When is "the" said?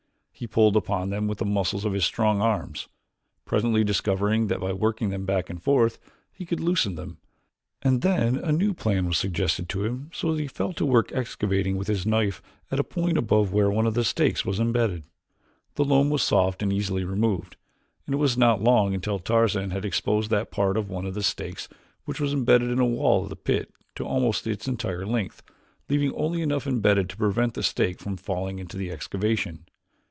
1.37-1.45, 13.93-14.03, 15.75-15.85, 21.13-21.21, 22.77-22.85, 23.29-23.35, 27.53-27.61, 28.75-28.89